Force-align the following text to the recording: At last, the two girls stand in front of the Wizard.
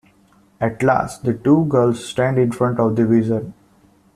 At 0.59 0.81
last, 0.81 1.25
the 1.25 1.33
two 1.35 1.65
girls 1.65 2.03
stand 2.03 2.39
in 2.39 2.51
front 2.51 2.79
of 2.79 2.95
the 2.95 3.05
Wizard. 3.05 3.53